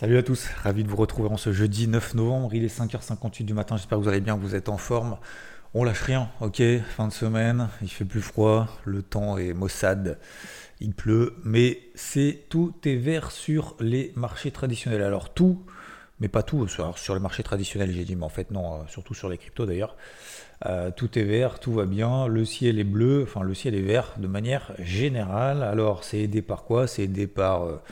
[0.00, 3.44] Salut à tous, ravi de vous retrouver en ce jeudi 9 novembre, il est 5h58
[3.44, 5.18] du matin, j'espère que vous allez bien, que vous êtes en forme.
[5.74, 6.62] On lâche rien, ok,
[6.96, 10.18] fin de semaine, il fait plus froid, le temps est maussade,
[10.80, 15.02] il pleut, mais c'est tout est vert sur les marchés traditionnels.
[15.02, 15.62] Alors tout,
[16.18, 19.12] mais pas tout, sur, les marchés traditionnels j'ai dit, mais en fait non, euh, surtout
[19.12, 19.98] sur les cryptos d'ailleurs.
[20.64, 23.82] Euh, tout est vert, tout va bien, le ciel est bleu, enfin le ciel est
[23.82, 25.62] vert de manière générale.
[25.62, 26.86] Alors c'est aidé par quoi?
[26.86, 27.64] C'est aidé par...
[27.64, 27.82] Euh,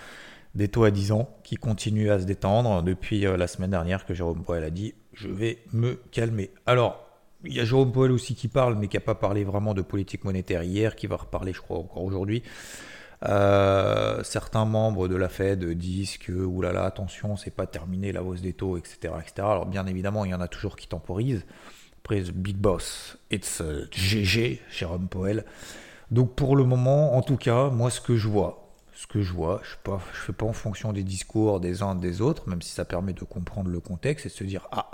[0.55, 4.07] des taux à 10 ans qui continuent à se détendre depuis euh, la semaine dernière
[4.07, 6.51] que Jérôme Powell a dit je vais me calmer.
[6.67, 7.05] Alors,
[7.45, 9.83] il y a Jérôme Powell aussi qui parle, mais qui n'a pas parlé vraiment de
[9.83, 12.43] politique monétaire hier, qui va reparler, je crois, encore aujourd'hui.
[13.25, 18.41] Euh, certains membres de la Fed disent que oulala, attention, c'est pas terminé la hausse
[18.41, 19.33] des taux, etc., etc.
[19.39, 21.45] Alors, bien évidemment, il y en a toujours qui temporisent.
[22.05, 25.45] Après, Big Boss, it's GG, Jérôme Powell.
[26.11, 28.68] Donc, pour le moment, en tout cas, moi, ce que je vois,
[28.99, 29.61] ce que je vois.
[29.63, 32.85] Je ne fais pas en fonction des discours des uns des autres, même si ça
[32.85, 34.91] permet de comprendre le contexte et de se dire ah,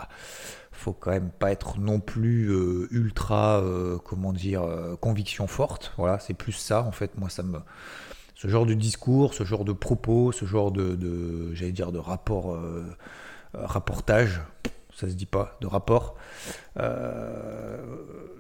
[0.73, 5.95] faut quand même pas être non plus euh, ultra, euh, comment dire, euh, conviction forte.
[5.97, 7.17] Voilà, c'est plus ça en fait.
[7.17, 7.61] Moi, ça me,
[8.35, 11.99] ce genre de discours, ce genre de propos, ce genre de, de j'allais dire, de
[11.99, 12.59] rapport,
[13.55, 14.43] rapportage
[14.95, 16.15] ça se dit pas, de rapport.
[16.79, 17.79] Euh,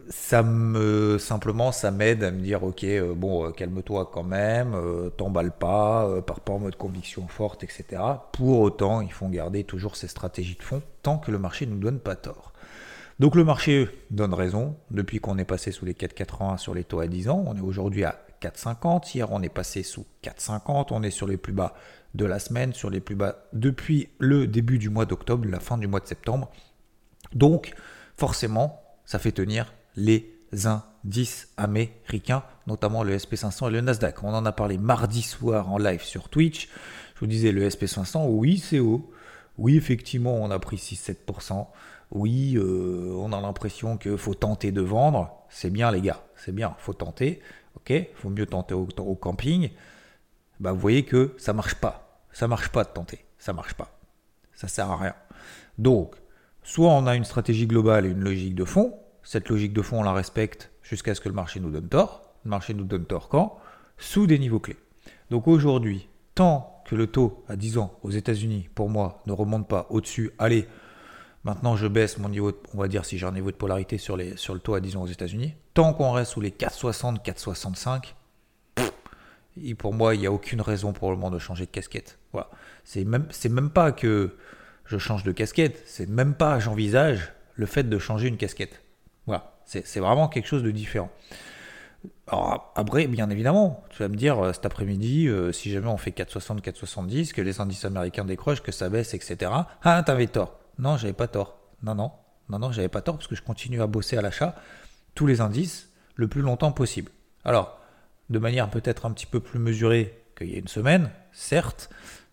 [0.09, 4.77] ça me simplement ça m'aide à me dire ok euh, bon euh, calme-toi quand même,
[5.17, 8.03] t'emballe pas, pars pas en mode conviction forte, etc.
[8.33, 11.73] Pour autant, ils font garder toujours ces stratégies de fond tant que le marché ne
[11.73, 12.53] nous donne pas tort.
[13.21, 14.77] Donc le marché donne raison.
[14.91, 17.61] Depuis qu'on est passé sous les 4,81 sur les taux à 10 ans, on est
[17.61, 19.15] aujourd'hui à 4,50.
[19.15, 20.89] Hier, on est passé sous 4,50.
[20.91, 21.75] On est sur les plus bas
[22.15, 25.79] de la semaine, sur les plus bas depuis le début du mois d'octobre, la fin
[25.79, 26.51] du mois de septembre.
[27.35, 27.75] Donc,
[28.17, 30.35] forcément, ça fait tenir les
[30.67, 34.23] indices américains, notamment le SP500 et le Nasdaq.
[34.23, 36.69] On en a parlé mardi soir en live sur Twitch.
[37.15, 39.11] Je vous disais, le SP500, oui, c'est haut.
[39.59, 41.67] Oui, effectivement, on a pris 6-7%.
[42.11, 45.45] Oui, euh, on a l'impression qu'il faut tenter de vendre.
[45.49, 47.41] C'est bien, les gars, c'est bien, faut tenter.
[47.77, 49.71] Ok, faut mieux tenter au, camping.
[50.61, 52.04] Bah, vous voyez que ça marche pas.
[52.35, 53.25] Ça marche pas de tenter.
[53.39, 53.97] Ça marche pas.
[54.55, 55.15] Ça sert à rien.
[55.79, 56.17] Donc,
[56.63, 58.99] soit on a une stratégie globale et une logique de fond.
[59.23, 62.35] Cette logique de fond, on la respecte jusqu'à ce que le marché nous donne tort.
[62.45, 63.57] Le marché nous donne tort quand?
[63.97, 64.77] Sous des niveaux clés.
[65.31, 69.69] Donc aujourd'hui, tant que le taux à 10 ans aux États-Unis, pour moi, ne remonte
[69.69, 70.69] pas au-dessus, allez,
[71.45, 74.19] maintenant je baisse mon niveau, on va dire si j'ai un niveau de polarité sur,
[74.37, 78.15] sur le taux à 10 ans aux États-Unis, tant qu'on reste sous les 4,60, 4,65,
[79.79, 82.19] pour moi, il n'y a aucune raison pour le moment de changer de casquette.
[82.33, 82.51] Voilà.
[82.85, 84.37] C'est même, même pas que
[84.87, 88.83] je change de casquette, c'est même pas j'envisage le fait de changer une casquette.
[89.27, 89.53] Voilà.
[89.65, 91.11] C'est, vraiment quelque chose de différent.
[92.27, 95.97] Alors après, bien évidemment, tu vas me dire euh, cet après-midi, euh, si jamais on
[95.97, 99.51] fait 4,60, 4,70, que les indices américains décrochent, que ça baisse, etc.
[99.83, 100.59] Ah, t'avais tort.
[100.79, 101.57] Non, j'avais pas tort.
[101.83, 102.13] Non, non,
[102.51, 104.55] non, non, j'avais pas tort parce que je continue à bosser à l'achat
[105.15, 107.11] tous les indices le plus longtemps possible.
[107.45, 107.79] Alors,
[108.31, 111.91] de manière peut-être un petit peu plus mesurée qu'il y a une semaine, certes,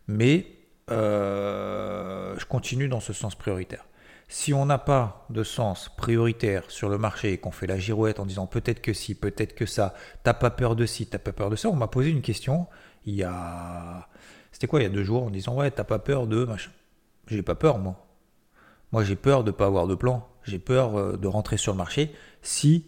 [0.07, 0.47] mais
[0.89, 3.85] euh, je continue dans ce sens prioritaire.
[4.27, 8.19] Si on n'a pas de sens prioritaire sur le marché et qu'on fait la girouette
[8.19, 9.93] en disant peut-être que si, peut-être que ça,
[10.23, 12.67] t'as pas peur de ci, t'as pas peur de ça, on m'a posé une question
[13.05, 14.07] il y a.
[14.51, 16.47] C'était quoi il y a deux jours en disant ouais, t'as pas peur de.
[17.27, 18.07] J'ai pas peur moi.
[18.91, 20.27] Moi j'ai peur de pas avoir de plan.
[20.43, 22.87] J'ai peur euh, de rentrer sur le marché si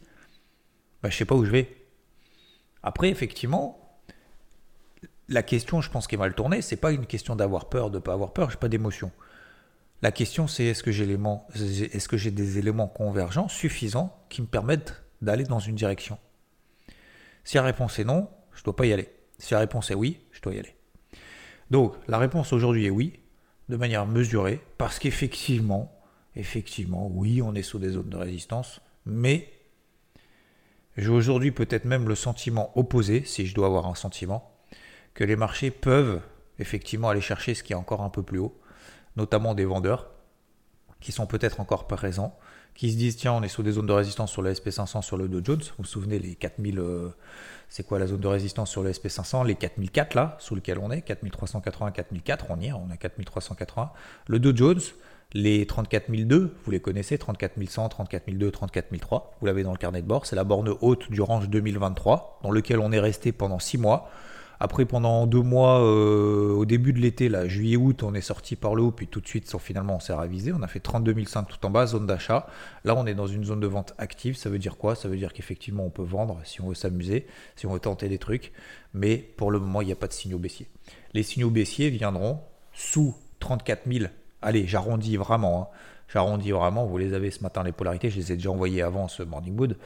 [1.02, 1.83] bah, je sais pas où je vais.
[2.84, 3.98] Après, effectivement,
[5.30, 7.98] la question, je pense, qui est mal tournée, c'est pas une question d'avoir peur, de
[7.98, 9.12] ne pas avoir peur, j'ai pas d'émotion.
[10.02, 15.60] La question, c'est est-ce que j'ai des éléments convergents suffisants qui me permettent d'aller dans
[15.60, 16.20] une direction?
[17.46, 19.10] Si la réponse est non, je ne dois pas y aller.
[19.38, 20.76] Si la réponse est oui, je dois y aller.
[21.72, 23.22] Donc, la réponse aujourd'hui est oui,
[23.70, 25.98] de manière mesurée, parce qu'effectivement,
[26.36, 29.53] effectivement, oui, on est sous des zones de résistance, mais
[30.98, 34.52] j'ai aujourd'hui peut-être même le sentiment opposé, si je dois avoir un sentiment,
[35.14, 36.22] que les marchés peuvent
[36.60, 38.60] effectivement aller chercher ce qui est encore un peu plus haut,
[39.16, 40.10] notamment des vendeurs
[41.00, 42.38] qui sont peut-être encore présents,
[42.76, 45.18] qui se disent tiens on est sous des zones de résistance sur le SP500, sur
[45.18, 47.10] le Dow Jones, vous vous souvenez les 4000, euh,
[47.70, 50.92] c'est quoi la zone de résistance sur le SP500, les 4004 là, sous lequel on
[50.92, 53.92] est, 4380, 4004, on y est, on à 4380,
[54.28, 54.82] le Dow Jones,
[55.34, 60.26] les 34002, vous les connaissez, 34100, 34002, 34003, vous l'avez dans le carnet de bord,
[60.26, 64.10] c'est la borne haute du range 2023, dans lequel on est resté pendant 6 mois.
[64.60, 68.76] Après, pendant 2 mois, euh, au début de l'été, là, juillet-août, on est sorti par
[68.76, 70.54] le haut, puis tout de suite, finalement, on s'est ravisé.
[70.54, 72.48] On a fait 32005 tout en bas, zone d'achat.
[72.86, 74.38] Là, on est dans une zone de vente active.
[74.38, 74.96] Ça veut dire quoi?
[74.96, 77.28] Ça veut dire qu'effectivement, on peut vendre si on veut s'amuser,
[77.58, 78.54] si on veut tenter des trucs.
[78.94, 80.70] Mais pour le moment, il n'y a pas de signaux baissiers.
[81.14, 82.40] Les signaux baissiers viendront
[82.72, 84.06] sous 34 000.
[84.44, 85.62] Allez, j'arrondis vraiment.
[85.62, 85.78] Hein.
[86.08, 86.86] J'arrondis vraiment.
[86.86, 88.10] Vous les avez ce matin, les polarités.
[88.10, 89.78] Je les ai déjà envoyées avant ce Morning Wood.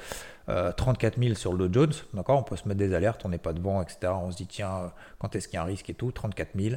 [0.48, 1.94] 34 000 sur le Dow Jones.
[2.14, 3.22] D'accord On peut se mettre des alertes.
[3.26, 4.14] On n'est pas devant, etc.
[4.14, 6.76] On se dit, tiens, quand est-ce qu'il y a un risque et tout 34 000.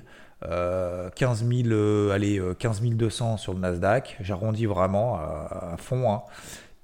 [1.17, 4.17] 15 000, allez, 15 200 sur le Nasdaq.
[4.21, 6.13] J'arrondis vraiment à, fond.
[6.13, 6.23] Hein.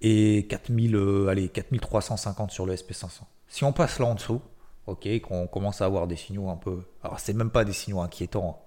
[0.00, 3.20] Et 4 000, allez, 4 350 sur le SP500.
[3.48, 4.40] Si on passe là en dessous,
[4.86, 6.82] ok, qu'on commence à avoir des signaux un peu.
[7.02, 8.60] Alors, c'est même pas des signaux inquiétants.
[8.60, 8.65] Hein.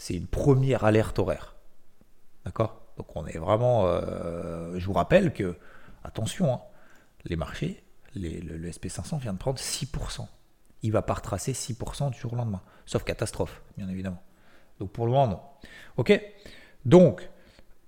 [0.00, 1.56] C'est une première alerte horaire.
[2.46, 2.80] D'accord?
[2.96, 3.84] Donc on est vraiment.
[3.84, 5.58] Euh, je vous rappelle que,
[6.04, 6.60] attention, hein,
[7.26, 7.84] les marchés,
[8.16, 10.26] le, SP500 vient de prendre 6%.
[10.82, 12.62] Il va pas retracer 6% du jour au lendemain.
[12.86, 14.22] Sauf catastrophe, bien évidemment.
[14.78, 15.40] Donc pour le moment, non.
[15.98, 16.18] Ok?
[16.86, 17.28] Donc,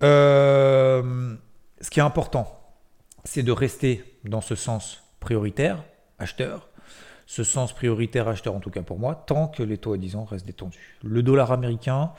[0.03, 1.35] euh,
[1.81, 2.75] ce qui est important,
[3.25, 5.83] c'est de rester dans ce sens prioritaire,
[6.19, 6.69] acheteur,
[7.33, 10.17] ce sens prioritaire acheteur en tout cas pour moi, tant que les taux à 10
[10.17, 10.99] ans restent détendus.
[11.03, 12.11] Le dollar américain,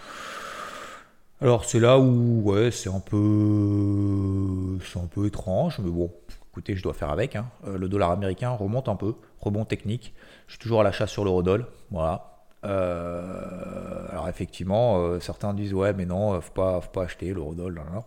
[1.39, 6.11] alors c'est là où ouais, c'est un peu un peu étrange, mais bon,
[6.49, 7.35] écoutez, je dois faire avec.
[7.35, 7.45] Hein.
[7.67, 10.15] Euh, le dollar américain remonte un peu, rebond technique.
[10.47, 12.31] Je suis toujours à l'achat sur l'eurodoll, voilà.
[12.65, 17.75] Euh, alors effectivement, euh, certains disent ouais, mais non, faut pas, faut pas acheter l'eurodoll.
[17.75, 18.03] Bah,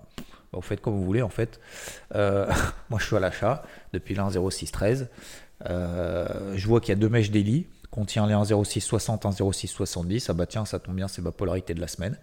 [0.52, 1.60] vous faites comme vous voulez en fait.
[2.14, 3.62] moi, je suis à l'achat
[3.92, 5.06] depuis l'1,0613.
[5.64, 10.26] Euh, je vois qu'il y a deux mèches daily, contient les 1,0660, 1,0670.
[10.28, 12.18] Ah bah tiens, ça tombe bien, c'est ma polarité de la semaine.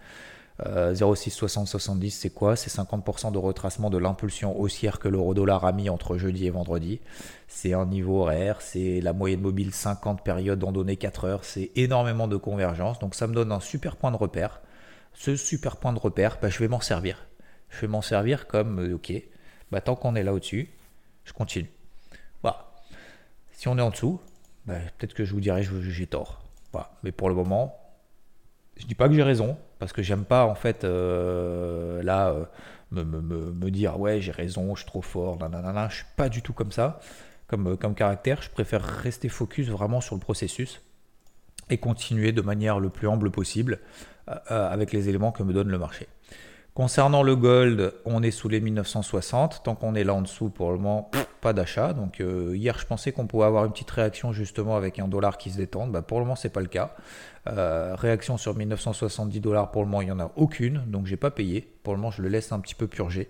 [0.67, 2.55] Euh, 0,660, 70, c'est quoi?
[2.55, 7.01] C'est 50% de retracement de l'impulsion haussière que l'euro-dollar a mis entre jeudi et vendredi.
[7.47, 11.71] C'est un niveau horaire, c'est la moyenne mobile 50 périodes en données 4 heures, c'est
[11.75, 12.99] énormément de convergence.
[12.99, 14.61] Donc ça me donne un super point de repère.
[15.13, 17.27] Ce super point de repère, bah, je vais m'en servir.
[17.69, 19.11] Je vais m'en servir comme, euh, ok,
[19.71, 20.69] bah, tant qu'on est là au-dessus,
[21.25, 21.71] je continue.
[23.53, 24.19] Si on est en dessous,
[24.65, 26.43] bah, peut-être que je vous dirai que j'ai tort.
[27.03, 27.77] Mais pour le moment,
[28.77, 32.45] je dis pas que j'ai raison, parce que j'aime pas en fait euh, là euh,
[32.91, 35.89] me, dire ouais j'ai raison, je suis trop fort, nanana.
[35.89, 36.99] Je suis pas du tout comme ça,
[37.47, 38.41] comme, euh, comme caractère.
[38.41, 40.81] Je préfère rester focus vraiment sur le processus
[41.69, 43.79] et continuer de manière le plus humble possible
[44.47, 46.07] avec les éléments que me donne le marché.
[46.73, 49.63] Concernant le gold, on est sous les 1960.
[49.63, 51.09] Tant qu'on est là en dessous, pour le moment,
[51.43, 51.93] pas d'achat.
[51.93, 55.37] Donc euh, hier, je pensais qu'on pouvait avoir une petite réaction justement avec un dollar
[55.37, 55.91] qui se détende.
[55.91, 56.95] Bah, pour le moment, c'est pas le cas.
[57.47, 60.83] Euh, réaction sur 1970 dollars, pour le moment, il n'y en a aucune.
[60.87, 61.69] Donc j'ai pas payé.
[61.83, 63.29] Pour le moment, je le laisse un petit peu purger.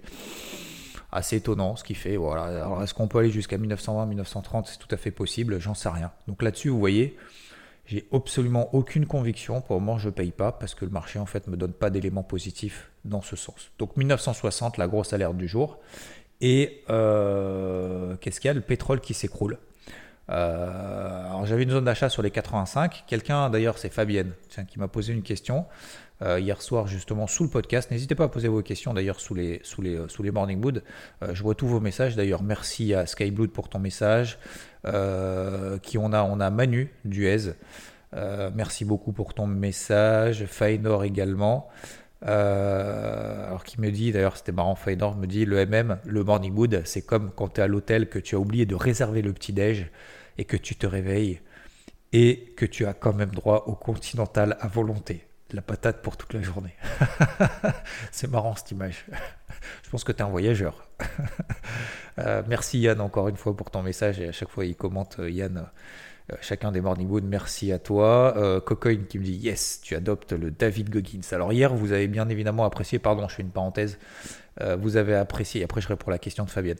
[1.11, 2.15] Assez étonnant ce qui fait.
[2.15, 2.43] Voilà.
[2.43, 5.59] Alors est-ce qu'on peut aller jusqu'à 1920, 1930 C'est tout à fait possible.
[5.59, 6.11] J'en sais rien.
[6.27, 7.17] Donc là-dessus, vous voyez.
[7.85, 9.59] J'ai absolument aucune conviction.
[9.59, 11.73] Pour le moment, je ne paye pas parce que le marché en fait me donne
[11.73, 13.71] pas d'éléments positifs dans ce sens.
[13.77, 15.79] Donc 1960, la grosse alerte du jour.
[16.45, 18.53] Et euh, qu'est-ce qu'il y a?
[18.53, 19.59] Le pétrole qui s'écroule.
[20.29, 23.05] Euh, alors j'avais une zone d'achat sur les 85.
[23.07, 24.33] Quelqu'un, d'ailleurs, c'est Fabienne,
[24.67, 25.65] qui m'a posé une question
[26.21, 27.91] euh, hier soir justement sous le podcast.
[27.91, 30.83] N'hésitez pas à poser vos questions d'ailleurs sous les, sous les, sous les Morning Mood.
[31.31, 32.17] je vois tous vos messages.
[32.17, 34.37] D'ailleurs, merci à Skyblood pour ton message.
[34.83, 37.53] qui on a On a Manu Duez.
[38.53, 40.45] merci beaucoup pour ton message.
[40.45, 41.69] Fainor également.
[42.25, 46.53] Euh, alors qui me dit, d'ailleurs c'était marrant, Fainor me dit, le MM, le morning
[46.53, 49.33] mood, c'est comme quand tu es à l'hôtel que tu as oublié de réserver le
[49.33, 49.89] petit-déj
[50.37, 51.41] et que tu te réveilles
[52.13, 55.25] et que tu as quand même droit au continental à volonté.
[55.51, 56.75] La patate pour toute la journée.
[58.11, 59.05] c'est marrant cette image.
[59.83, 60.87] Je pense que tu es un voyageur.
[62.19, 65.17] Euh, merci Yann encore une fois pour ton message et à chaque fois il commente
[65.17, 65.65] euh, Yann
[66.41, 68.35] chacun des Morning Wood, merci à toi.
[68.37, 71.21] Euh, Cocoin qui me dit Yes, tu adoptes le David Goggins.
[71.31, 73.97] Alors, hier, vous avez bien évidemment apprécié, pardon, je fais une parenthèse.
[74.61, 76.77] Euh, vous avez apprécié, après je réponds à la question de Fabienne.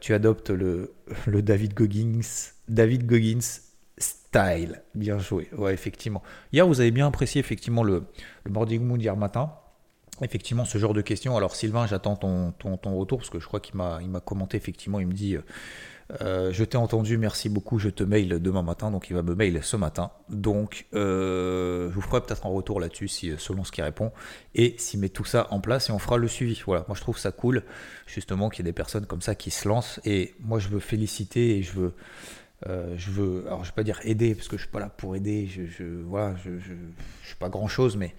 [0.00, 0.94] tu adoptes le,
[1.26, 2.20] David Goggins,
[2.68, 3.60] David Goggins
[3.98, 4.82] style.
[4.94, 6.22] Bien joué, ouais, effectivement.
[6.52, 8.04] Hier, vous avez bien apprécié effectivement le,
[8.48, 9.52] Morning Mood hier matin
[10.22, 11.36] effectivement ce genre de questions.
[11.36, 14.56] Alors Sylvain, j'attends ton, ton, retour parce que je crois qu'il m'a, il m'a commenté
[14.56, 15.36] effectivement, il me dit
[16.20, 19.34] euh, je t'ai entendu, merci beaucoup, je te mail demain matin, donc il va me
[19.34, 20.10] mail ce matin.
[20.28, 24.12] Donc euh, je vous ferai peut-être un retour là-dessus si, selon ce qu'il répond
[24.54, 26.62] et s'il met tout ça en place et on fera le suivi.
[26.64, 27.62] Voilà, moi je trouve ça cool
[28.06, 30.80] justement qu'il y ait des personnes comme ça qui se lancent et moi je veux
[30.80, 31.94] féliciter et je veux.
[32.66, 34.88] Euh, je veux, alors je vais pas dire aider parce que je suis pas là
[34.88, 36.50] pour aider, je, je voilà, je,
[37.22, 38.14] suis pas grand chose, mais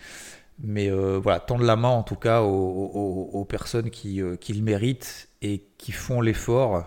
[0.60, 5.63] mais voilà, tendre la main en tout cas aux personnes qui, qui le méritent et
[5.77, 6.86] qui font l'effort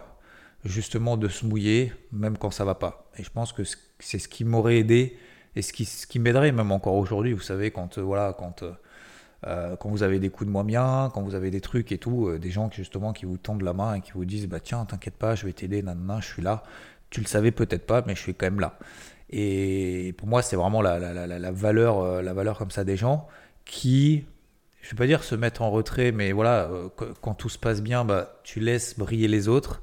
[0.65, 3.11] justement de se mouiller, même quand ça va pas.
[3.19, 3.63] Et je pense que
[3.99, 5.17] c'est ce qui m'aurait aidé
[5.57, 7.33] et ce qui, ce qui m'aiderait même encore aujourd'hui.
[7.33, 8.73] Vous savez, quand, euh, voilà, quand, euh,
[9.47, 11.99] euh, quand vous avez des coups de moins bien, quand vous avez des trucs et
[11.99, 14.61] tout, des gens qui, justement qui vous tendent la main et qui vous disent bah
[14.61, 16.63] tiens, t'inquiète pas, je vais t'aider, nanana, je suis là.
[17.11, 18.79] Tu le savais peut-être pas, mais je suis quand même là.
[19.31, 22.97] Et pour moi, c'est vraiment la, la, la, la, valeur, la valeur comme ça des
[22.97, 23.29] gens
[23.65, 24.25] qui,
[24.83, 26.69] je ne vais pas dire se mettre en retrait, mais voilà,
[27.21, 29.83] quand tout se passe bien, bah, tu laisses briller les autres.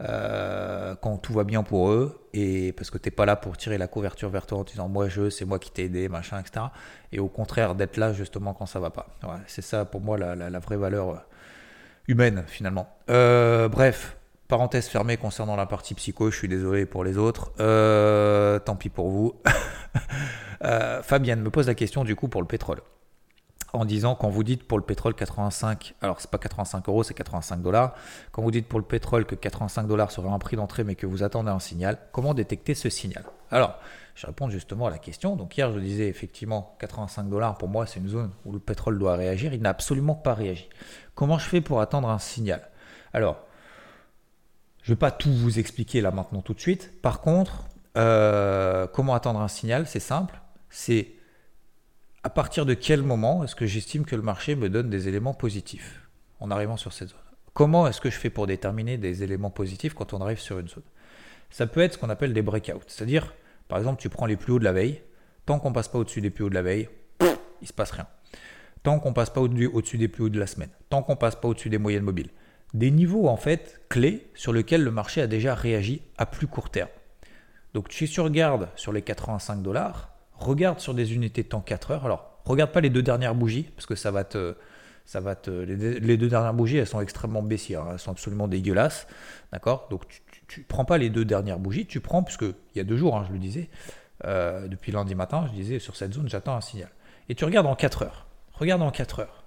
[0.00, 3.56] Euh, quand tout va bien pour eux, et parce que tu n'es pas là pour
[3.56, 6.40] tirer la couverture vers toi en disant moi je, c'est moi qui t'ai aidé, machin,
[6.40, 6.66] etc.
[7.12, 9.06] Et au contraire, d'être là justement quand ça va pas.
[9.46, 11.16] c'est ça pour moi la, la, vraie valeur euh,
[12.08, 12.88] humaine finalement.
[13.08, 14.16] Euh, bref,
[14.48, 17.52] parenthèse fermée concernant la partie psycho, je suis désolé pour les autres.
[18.64, 19.40] tant pis pour vous.
[21.02, 22.80] Fabienne me pose la question du coup pour le pétrole
[23.74, 27.14] en disant quand vous dites pour le pétrole 85, alors c'est pas 85 euros, c'est
[27.14, 27.94] 85 dollars.
[28.30, 31.06] Quand vous dites pour le pétrole que 85 dollars serait un prix d'entrée, mais que
[31.06, 33.24] vous attendez un signal, comment détecter ce signal?
[33.50, 33.78] Alors,
[34.14, 35.34] je réponds justement à la question.
[35.34, 38.96] Donc hier, je disais effectivement 85 dollars pour moi, c'est une zone où le pétrole
[38.96, 39.52] doit réagir.
[39.52, 40.68] Il n'a absolument pas réagi.
[41.16, 42.62] Comment je fais pour attendre un signal?
[43.12, 43.38] Alors,
[44.82, 47.00] je ne vais pas tout vous expliquer là maintenant tout de suite.
[47.02, 47.64] Par contre,
[47.96, 49.88] euh, comment attendre un signal?
[49.88, 50.40] C'est simple.
[50.70, 51.08] C'est
[52.24, 55.34] à partir de quel moment est-ce que j'estime que le marché me donne des éléments
[55.34, 56.08] positifs
[56.40, 57.18] en arrivant sur cette zone?
[57.52, 60.66] Comment est-ce que je fais pour déterminer des éléments positifs quand on arrive sur une
[60.66, 60.82] zone?
[61.50, 63.34] Ça peut être ce qu'on appelle des breakouts, c'est-à-dire,
[63.68, 65.02] par exemple, tu prends les plus hauts de la veille,
[65.44, 66.88] tant qu'on passe pas au-dessus des plus hauts de la veille,
[67.60, 68.06] il se passe rien.
[68.82, 71.48] Tant qu'on passe pas au-dessus des plus hauts de la semaine, tant qu'on passe pas
[71.48, 72.30] au-dessus des moyennes mobiles.
[72.72, 76.70] Des niveaux en fait clés sur lesquels le marché a déjà réagi à plus court
[76.70, 76.88] terme.
[77.74, 80.13] Donc tu regardes sur les 85 dollars,
[80.44, 82.06] regarde sur des unités de temps 4 heures.
[82.06, 84.54] Alors, regarde pas les deux dernières bougies, parce que ça va te.
[85.06, 87.90] Ça va te les, deux dernières bougies, elles sont extrêmement baissières, hein.
[87.92, 89.06] elles sont absolument dégueulasses.
[89.52, 89.86] D'accord?
[89.90, 90.00] Donc,
[90.48, 92.96] tu, ne prends pas les deux dernières bougies, tu prends, puisque il y a deux
[92.96, 93.68] jours, hein, je le disais,
[94.24, 96.88] euh, depuis lundi matin, je disais sur cette zone, j'attends un signal.
[97.28, 98.26] Et tu regardes en 4 heures.
[98.54, 99.44] Regarde en 4 heures.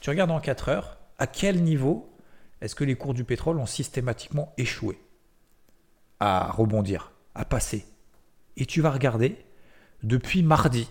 [0.00, 2.14] Tu regardes en 4 heures, à quel niveau
[2.60, 5.00] est-ce que les cours du pétrole ont systématiquement échoué
[6.20, 7.84] à rebondir, à passer?
[8.56, 9.44] Et tu vas regarder
[10.02, 10.88] depuis mardi,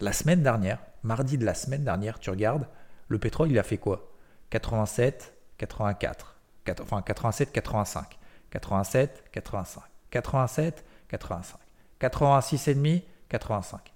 [0.00, 2.66] la semaine dernière, mardi de la semaine dernière, tu regardes,
[3.08, 4.12] le pétrole, il a fait quoi?
[4.50, 6.36] 87, 84,
[6.80, 8.18] enfin 87, 85,
[8.50, 11.58] 87, 85, 87, 85,
[12.00, 13.92] 86,5, 85.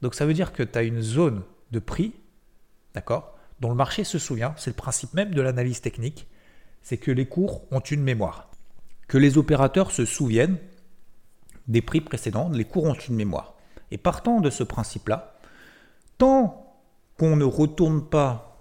[0.00, 2.14] Donc ça veut dire que tu as une zone de prix,
[2.94, 6.28] d'accord, dont le marché se souvient, c'est le principe même de l'analyse technique,
[6.82, 8.50] c'est que les cours ont une mémoire.
[9.08, 10.58] Que les opérateurs se souviennent
[11.66, 13.57] des prix précédents, les cours ont une mémoire.
[13.90, 15.34] Et partant de ce principe-là,
[16.18, 16.76] tant
[17.18, 18.58] qu'on ne retourne pas,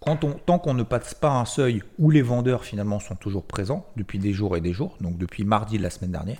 [0.00, 4.18] tant qu'on ne passe pas un seuil où les vendeurs finalement sont toujours présents depuis
[4.18, 6.38] des jours et des jours, donc depuis mardi de la semaine dernière,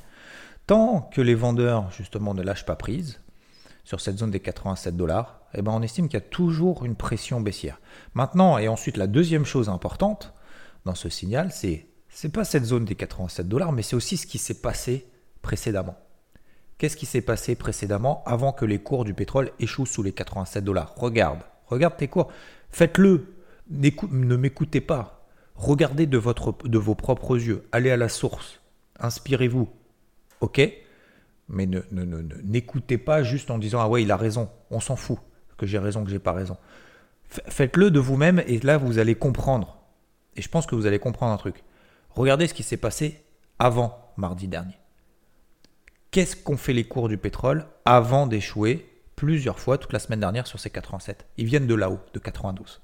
[0.66, 3.20] tant que les vendeurs justement ne lâchent pas prise
[3.84, 6.96] sur cette zone des 87 dollars, eh ben on estime qu'il y a toujours une
[6.96, 7.80] pression baissière.
[8.14, 10.32] Maintenant, et ensuite la deuxième chose importante
[10.84, 14.26] dans ce signal, c'est c'est pas cette zone des 87 dollars, mais c'est aussi ce
[14.26, 15.08] qui s'est passé
[15.42, 15.96] précédemment.
[16.78, 20.64] Qu'est-ce qui s'est passé précédemment avant que les cours du pétrole échouent sous les 87
[20.64, 20.94] dollars?
[20.96, 22.30] Regarde, regarde tes cours.
[22.70, 23.34] Faites-le.
[23.70, 25.26] Ne m'écoutez pas.
[25.54, 27.66] Regardez de, vos propres yeux.
[27.72, 28.60] Allez à la source.
[28.98, 29.68] Inspirez-vous.
[30.40, 30.60] Ok?
[31.48, 34.50] Mais n'écoutez ne, pas juste en disant Ah ouais, il a raison.
[34.70, 35.18] On s'en fout
[35.56, 36.56] que j'ai raison, que j'ai pas raison.
[37.28, 39.78] Faites-le de vous-même et là, vous allez comprendre.
[40.36, 41.62] Et je pense que vous allez comprendre un truc.
[42.10, 43.24] Regardez ce qui s'est passé
[43.58, 44.74] avant mardi dernier
[46.14, 50.46] qu'est-ce qu'ont fait les cours du pétrole avant d'échouer plusieurs fois toute la semaine dernière
[50.46, 52.80] sur ces 87 Ils viennent de là-haut, de 92.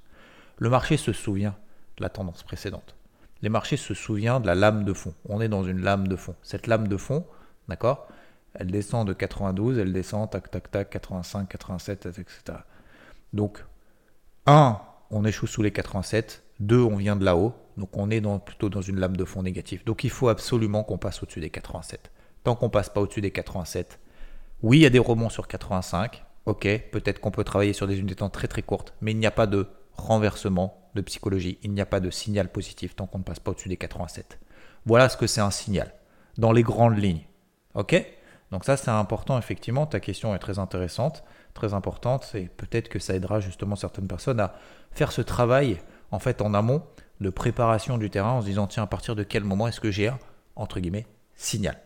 [0.59, 1.55] Le marché se souvient
[1.97, 2.97] de la tendance précédente.
[3.43, 5.15] Les marchés se souviennent de la lame de fond.
[5.29, 6.35] On est dans une lame de fond.
[6.43, 7.25] Cette lame de fond,
[7.69, 8.09] d'accord?
[8.55, 12.59] Elle descend de 92, elle descend, tac, tac, tac, 85, 87, etc.
[13.33, 13.65] Donc,
[14.47, 14.81] 1,
[15.13, 16.43] on échoue sous les 87.
[16.59, 17.55] 2, on vient de là-haut.
[17.77, 19.85] Donc, on est plutôt dans une lame de fond négative.
[19.85, 22.11] Donc, il faut absolument qu'on passe au-dessus des 87
[22.45, 23.99] tant qu'on passe pas au-dessus des 87.
[24.63, 26.25] Oui, il y a des rebonds sur 85.
[26.47, 29.31] Ok, peut-être qu'on peut travailler sur des unités très très courtes, mais il n'y a
[29.31, 31.59] pas de renversement de psychologie.
[31.63, 34.39] Il n'y a pas de signal positif tant qu'on ne passe pas au-dessus des 87.
[34.87, 35.95] Voilà ce que c'est un signal,
[36.39, 37.27] dans les grandes lignes.
[37.75, 38.05] Ok?
[38.51, 41.23] Donc ça c'est important effectivement, ta question est très intéressante,
[41.55, 44.55] très importante, et peut-être que ça aidera justement certaines personnes à
[44.91, 45.79] faire ce travail
[46.11, 46.83] en fait en amont
[47.21, 49.93] de préparation du terrain en se disant tiens à partir de quel moment est-ce que
[49.93, 50.19] j'ai un
[50.57, 51.07] entre guillemets
[51.37, 51.79] signal?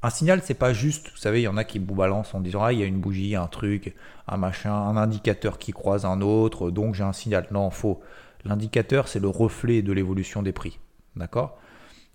[0.00, 2.40] Un signal, c'est pas juste, vous savez, il y en a qui vous balancent en
[2.40, 3.96] disant Ah, il y a une bougie, un truc,
[4.28, 7.48] un machin, un indicateur qui croise un autre, donc j'ai un signal.
[7.50, 8.00] Non, faux.
[8.44, 10.78] L'indicateur, c'est le reflet de l'évolution des prix.
[11.16, 11.58] D'accord?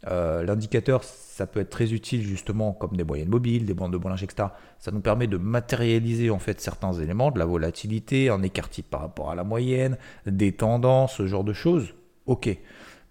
[0.08, 3.98] Euh, L'indicateur, ça peut être très utile justement comme des moyennes mobiles, des bandes de
[3.98, 4.50] Bollinger, etc.
[4.80, 8.90] Ça nous permet de matérialiser en fait certains éléments, de la volatilité, un écart type
[8.90, 11.94] par rapport à la moyenne, des tendances, ce genre de choses.
[12.26, 12.50] Ok,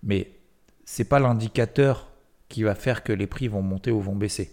[0.02, 0.32] mais
[0.84, 2.11] c'est pas l'indicateur
[2.52, 4.52] qui va faire que les prix vont monter ou vont baisser.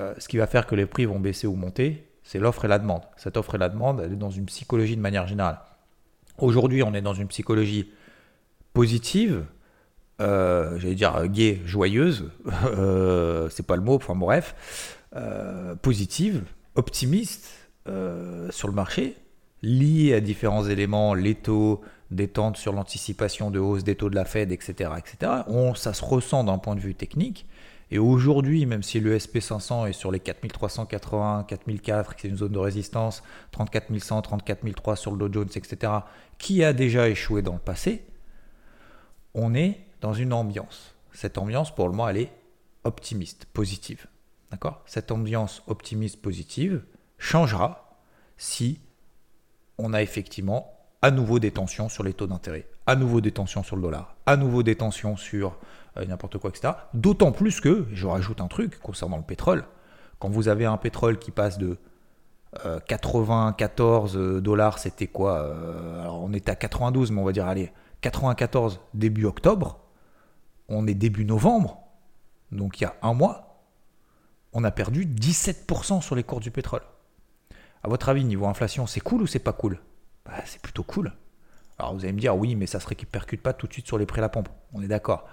[0.00, 2.68] Euh, ce qui va faire que les prix vont baisser ou monter, C'est l'offre et
[2.68, 3.02] la demande.
[3.16, 5.60] Cette offre et la demande, elle est dans une psychologie de manière générale.
[6.38, 7.88] Aujourd'hui, on est dans une psychologie
[8.74, 9.44] positive,
[10.20, 12.30] euh, j'allais dire gay, joyeuse,
[12.64, 16.42] euh, c'est pas le mot, enfin bref, euh, positive,
[16.74, 17.48] optimiste
[18.50, 19.14] sur le marché,
[19.62, 24.24] liée à différents éléments, les taux, détente sur l'anticipation de hausse des taux de la
[24.24, 24.90] Fed, etc.
[24.96, 25.32] etc.
[25.48, 27.46] On, ça se ressent d'un point de vue technique.
[27.90, 32.58] Et aujourd'hui, même si le SP500 est sur les 4380, 4004, c'est une zone de
[32.58, 33.22] résistance,
[33.52, 35.92] 34100, 34003 sur le Dow Jones, etc.,
[36.38, 38.04] qui a déjà échoué dans le passé,
[39.34, 40.94] on est dans une ambiance.
[41.12, 42.32] Cette ambiance, pour le moment, elle est
[42.82, 44.06] optimiste, positive.
[44.50, 44.82] D'accord?
[44.86, 46.82] Cette ambiance optimiste, positive
[47.18, 47.98] changera
[48.36, 48.80] si
[49.78, 53.62] on a effectivement à nouveau des tensions sur les taux d'intérêt, à nouveau des tensions
[53.62, 55.58] sur le dollar, à nouveau des tensions sur
[55.96, 56.74] euh, n'importe quoi, etc.
[56.94, 59.64] D'autant plus que, je rajoute un truc concernant le pétrole,
[60.18, 61.78] quand vous avez un pétrole qui passe de
[62.86, 67.46] 94 euh, dollars, c'était quoi euh, Alors on était à 92, mais on va dire,
[67.46, 69.78] allez, 94 début octobre,
[70.68, 71.80] on est début novembre,
[72.52, 73.62] donc il y a un mois,
[74.52, 76.82] on a perdu 17% sur les cours du pétrole.
[77.82, 79.78] À votre avis, niveau inflation, c'est cool ou c'est pas cool?
[80.26, 81.12] Bah, C'est plutôt cool.
[81.78, 83.86] Alors vous allez me dire, oui, mais ça ne se répercute pas tout de suite
[83.86, 84.48] sur les prix à la pompe.
[84.72, 85.26] On est d'accord.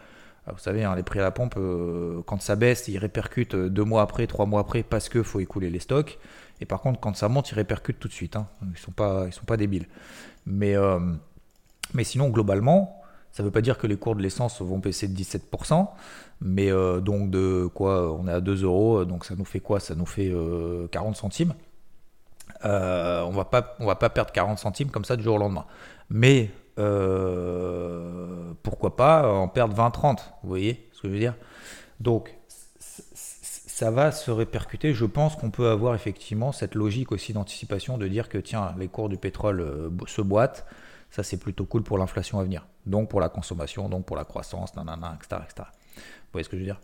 [0.51, 3.85] Vous savez, hein, les prix à la pompe, euh, quand ça baisse, ils répercutent deux
[3.85, 6.19] mois après, trois mois après, parce qu'il faut écouler les stocks.
[6.59, 8.35] Et par contre, quand ça monte, ils répercutent tout de suite.
[8.35, 8.47] Hein.
[8.61, 8.91] Ils ne sont,
[9.31, 9.87] sont pas débiles.
[10.45, 10.99] Mais, euh,
[11.93, 15.07] mais sinon, globalement, ça ne veut pas dire que les cours de l'essence vont baisser
[15.07, 15.87] de 17%.
[16.41, 19.05] Mais euh, donc, de quoi On est à 2 euros.
[19.05, 19.79] Donc, ça nous fait quoi?
[19.79, 20.33] Ça nous fait
[20.91, 21.53] 40 centimes.
[22.63, 25.65] On va pas, va pas perdre 40 centimes comme ça du jour au lendemain.
[26.09, 31.35] Mais euh, pourquoi pas en perdre 20-30, vous voyez ce que je veux dire?
[31.99, 32.35] Donc,
[32.77, 34.93] ça va se répercuter.
[34.93, 38.87] Je pense qu'on peut avoir effectivement cette logique aussi d'anticipation de dire que tiens, les
[38.87, 40.65] cours du pétrole euh, se boitent,
[41.09, 42.65] ça c'est plutôt cool pour l'inflation à venir.
[42.85, 45.41] Donc pour la consommation, donc pour la croissance, nanana, etc.
[45.95, 46.79] Vous voyez ce que je veux dire?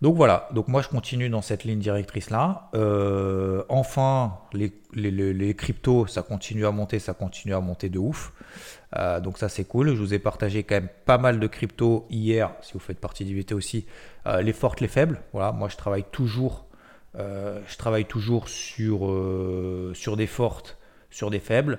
[0.00, 2.68] Donc voilà, donc moi je continue dans cette ligne directrice là.
[2.74, 8.32] Euh, enfin, les, les, cryptos, ça continue à monter, ça continue à monter de ouf.
[8.96, 9.94] Euh, donc ça c'est cool.
[9.94, 13.24] Je vous ai partagé quand même pas mal de cryptos hier, si vous faites partie
[13.24, 13.86] d'IVT aussi.
[14.26, 15.22] Euh, les fortes, les faibles.
[15.32, 16.66] Voilà, moi je travaille toujours,
[17.14, 19.10] je travaille toujours sur,
[19.94, 20.76] sur des fortes,
[21.14, 21.78] sur des faibles.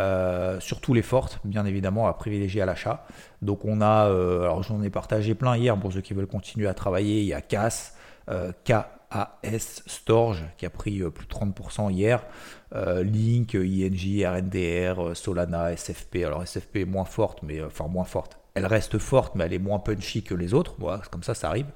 [0.00, 3.04] Euh, surtout les fortes, bien évidemment, à privilégier à l'achat.
[3.42, 6.68] Donc on a, euh, alors j'en ai partagé plein hier pour ceux qui veulent continuer
[6.68, 7.20] à travailler.
[7.20, 7.96] Il y a CAS,
[8.30, 12.24] euh, KAS Storage qui a pris plus de 30% hier.
[12.72, 16.24] Link, ING, RNDR, Solana, SFP.
[16.24, 18.38] Alors SFP est moins forte, mais enfin moins forte.
[18.54, 20.76] Elle reste forte, mais elle est moins punchy que les autres.
[21.10, 21.66] Comme ça, ça arrive.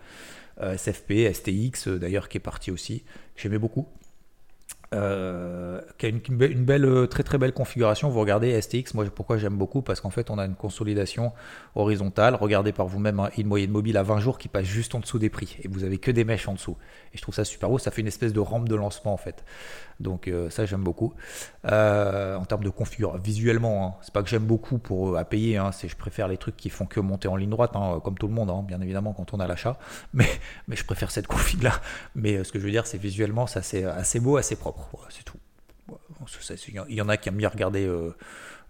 [0.60, 3.04] SFP, STX d'ailleurs qui est parti aussi.
[3.36, 3.88] J'aimais beaucoup.
[4.92, 8.10] Euh, qui a une, belle, euh, très très belle configuration.
[8.10, 9.80] Vous regardez STX, moi pourquoi j'aime beaucoup?
[9.80, 11.32] Parce qu'en fait on a une consolidation
[11.74, 12.34] horizontale.
[12.34, 15.18] Regardez par vous-même hein, une moyenne mobile à 20 jours qui passe juste en dessous
[15.18, 16.76] des prix et vous avez que des mèches en dessous.
[17.14, 17.78] Et je trouve ça super beau.
[17.78, 19.44] Ça fait une espèce de rampe de lancement en fait.
[19.98, 21.14] Donc euh, ça j'aime beaucoup.
[21.64, 25.56] en termes de configuration, visuellement, hein, c'est pas que j'aime beaucoup pour à payer.
[25.56, 27.72] Hein, c'est je préfère les trucs qui font que monter en ligne droite,
[28.04, 29.78] comme tout le monde, bien évidemment quand on a l'achat.
[30.12, 30.28] Mais
[30.68, 31.72] mais je préfère cette config là.
[32.14, 35.24] Mais ce que je veux dire, c'est visuellement ça c'est assez beau, assez propre c'est
[35.24, 35.38] tout.
[36.88, 38.14] Il y en a qui aiment bien regarder, euh,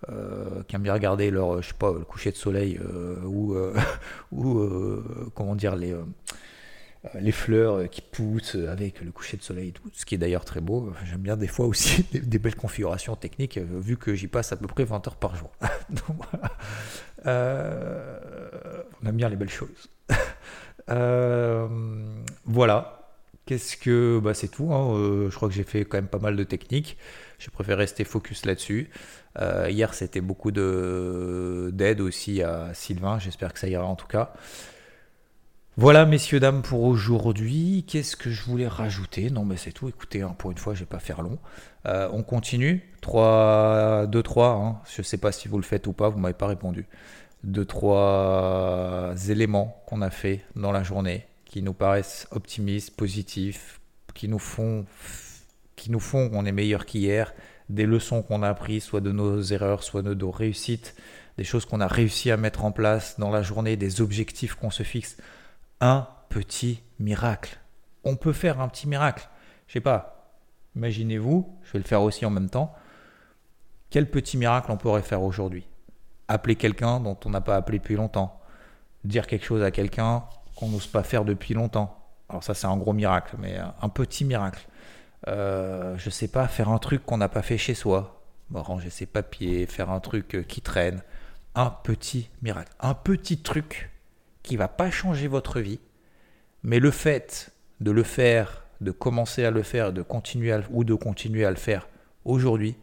[0.09, 3.55] euh, qui aiment bien regarder leur, je sais pas, le coucher de soleil euh, ou,
[5.35, 5.95] comment dire les
[7.15, 10.61] les fleurs qui poussent avec le coucher de soleil, tout, ce qui est d'ailleurs très
[10.61, 10.93] beau.
[11.03, 14.69] J'aime bien des fois aussi des, belles configurations techniques, vu que j'y passe à peu
[14.69, 15.51] près 20 heures par jour.
[17.25, 17.35] on
[19.05, 19.91] aime bien les belles choses.
[22.47, 23.02] voilà,
[23.47, 24.21] Qu'est-ce que.
[24.23, 24.73] Bah, c'est tout.
[24.73, 24.95] Hein.
[24.95, 26.97] Euh, je crois que j'ai fait quand même pas mal de techniques.
[27.39, 28.91] J'ai préféré rester focus là-dessus.
[29.41, 33.19] Euh, hier, c'était beaucoup d'aide aussi à Sylvain.
[33.19, 34.33] J'espère que ça ira en tout cas.
[35.79, 37.85] Voilà, messieurs, dames, pour aujourd'hui.
[37.89, 39.31] Qu'est-ce que je voulais rajouter?
[39.31, 39.89] Non, mais c'est tout.
[39.89, 41.39] Écoutez, hein, pour une fois, je vais pas faire long.
[41.87, 42.83] Euh, on continue.
[43.01, 44.49] 3, 2, 3.
[44.49, 44.81] Hein.
[44.95, 46.11] Je ne sais pas si vous le faites ou pas.
[46.11, 46.87] Vous m'avez pas répondu.
[47.45, 53.79] 2, 3 éléments qu'on a fait dans la journée qui nous paraissent optimistes, positifs,
[54.15, 54.87] qui nous font,
[55.77, 57.35] qui qu'on est meilleur qu'hier,
[57.69, 60.97] des leçons qu'on a apprises, soit de nos erreurs, soit de nos réussites,
[61.37, 64.71] des choses qu'on a réussi à mettre en place dans la journée, des objectifs qu'on
[64.71, 65.19] se fixe.
[65.83, 67.59] Un petit miracle.
[68.03, 69.29] On peut faire un petit miracle.
[69.67, 70.33] Je sais pas.
[70.75, 72.75] Imaginez-vous, je vais le faire aussi en même temps.
[73.91, 75.67] Quel petit miracle on pourrait faire aujourd'hui?
[76.29, 78.41] Appeler quelqu'un dont on n'a pas appelé depuis longtemps.
[79.05, 80.25] Dire quelque chose à quelqu'un
[80.57, 81.99] qu'on n'ose pas faire depuis longtemps.
[82.29, 84.67] Alors ça c'est un gros miracle, mais un petit miracle.
[85.29, 89.07] euh, je sais pas, faire un truc qu'on n'a pas fait chez soi, ranger ses
[89.07, 91.03] papiers, faire un truc euh, qui traîne,
[91.55, 93.91] un petit miracle, un petit truc
[94.43, 95.81] qui va pas changer votre vie,
[96.63, 100.95] mais le fait de le faire, de commencer à le faire, de continuer ou de
[100.95, 101.89] continuer à le faire
[102.25, 102.77] aujourd'hui,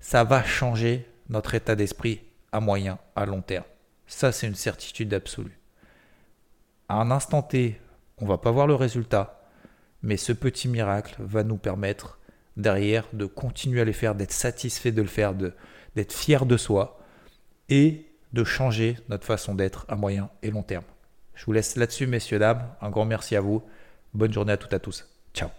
[0.00, 2.20] ça va changer notre état d'esprit
[2.52, 3.64] à moyen, à long terme.
[4.06, 5.57] Ça, c'est une certitude absolue.
[6.88, 7.80] À un instant T,
[8.18, 9.42] on va pas voir le résultat,
[10.02, 12.18] mais ce petit miracle va nous permettre
[12.56, 16.98] derrière de continuer à le faire, d'être satisfait de le faire, d'être fier de soi
[17.68, 20.84] et de changer notre façon d'être à moyen et long terme.
[21.34, 22.66] Je vous laisse là-dessus, messieurs, dames.
[22.80, 23.62] Un grand merci à vous.
[24.12, 25.06] Bonne journée à toutes et à tous.
[25.32, 25.50] Ciao